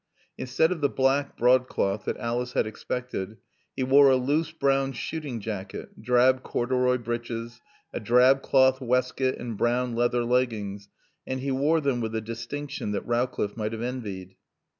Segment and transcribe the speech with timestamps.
[0.35, 3.37] Instead of the black broadcloth that Alice had expected,
[3.75, 7.61] he wore a loose brown shooting jacket, drab corduroy breeches,
[7.93, 10.89] a drab cloth waistcoat and brown leather leggings,
[11.27, 14.35] and he wore them with a distinction that Rowcliffe might have envied.